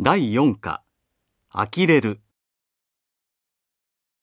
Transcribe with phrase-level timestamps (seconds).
[0.00, 0.84] 第4課
[1.52, 2.20] 呆れる。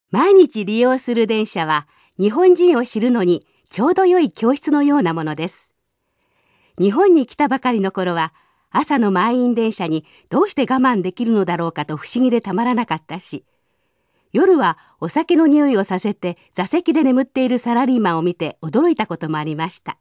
[0.10, 1.86] 毎日利用する電車は
[2.18, 5.74] 日本人を知るのにちょうど良い教室のようなものです。
[6.80, 8.34] 日本に来たばかりの頃は
[8.70, 13.44] 朝の満員電車にどうして我慢できるのだろうかと不思議でたまらなかったし
[14.32, 19.98] 夜はお酒の匂いをさせて座席で眠っているサラリーマンを見て驚いたこともありました。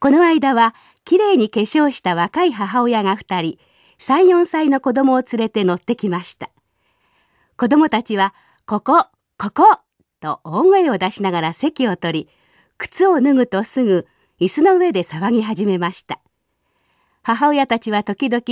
[0.00, 3.58] この間はきれいに化粧した若い母親が2人
[3.98, 6.48] 3、4歳の子供を連れて乗ってきました。
[7.56, 8.34] 子供たちは、
[8.66, 9.06] ここ、
[9.36, 9.78] ここ、
[10.20, 12.28] と大声を出しながら席を取り、
[12.76, 14.06] 靴を脱ぐとすぐ
[14.40, 16.20] 椅子の上で騒ぎ始めました。
[17.22, 18.42] 母親たちは時々、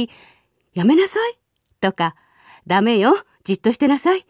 [0.75, 1.39] やめなさい
[1.81, 2.15] とか、
[2.67, 4.27] ダメよ、じっとしてなさい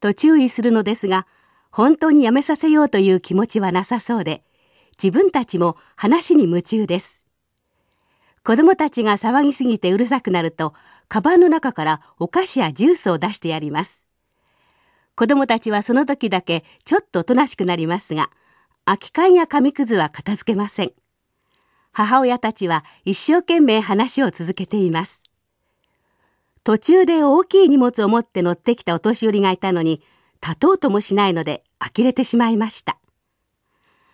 [0.00, 1.26] と注意するのですが、
[1.70, 4.42] 本当にやめさせようという気持ちはなさそうで、
[5.02, 7.25] 自分たちも話に夢中です。
[8.46, 10.72] 子供たちが騒ぎすぎてうるさくなると、
[11.08, 14.06] カバンの中からお菓子やジュースを出してやります。
[15.16, 18.30] 子供たちはその時だけちょっとおとなしくなりますが、
[18.84, 20.92] 空き缶や紙くずは片付けません。
[21.90, 25.24] 母親たちは一生懸命話を続けています。
[26.62, 30.02] 途中で大きい荷物を持って乗ってきたお年寄りがいたのに、
[30.40, 32.96] 立とうともしないので呆れてしまいました。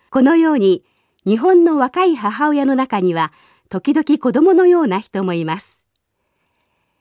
[0.09, 0.83] このように、
[1.23, 3.31] 日本の若い母親の中には、
[3.69, 5.87] 時々子供のような人もいます。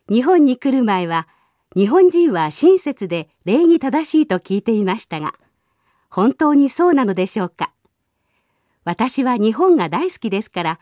[0.09, 1.29] 日本に来る前は、
[1.75, 5.35] 日本人は親切で礼儀正しいと聞いていましたが、
[6.11, 7.73] 本当にそうなのでしょうか？
[8.85, 10.81] 私は日本が大好きですから、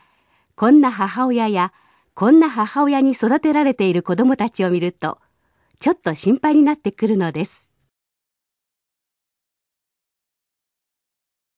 [0.56, 1.72] こんな母親や、
[2.14, 5.18] こんな母親に育てられている子供たちを見ると、
[5.78, 7.69] ちょっと心配になってくるのです。